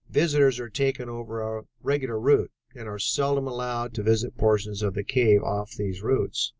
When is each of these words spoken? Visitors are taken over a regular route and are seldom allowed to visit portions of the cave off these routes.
Visitors 0.09 0.59
are 0.59 0.67
taken 0.67 1.09
over 1.09 1.41
a 1.43 1.65
regular 1.83 2.19
route 2.19 2.49
and 2.73 2.87
are 2.89 2.97
seldom 2.97 3.47
allowed 3.47 3.93
to 3.93 4.01
visit 4.01 4.35
portions 4.35 4.81
of 4.81 4.95
the 4.95 5.03
cave 5.03 5.43
off 5.43 5.75
these 5.77 6.01
routes. 6.01 6.49